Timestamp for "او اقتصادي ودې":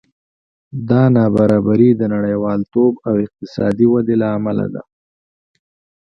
3.07-4.15